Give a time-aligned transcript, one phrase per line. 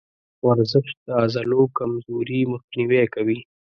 [0.47, 3.39] ورزش د عضلو کمزوري مخنیوی کوي.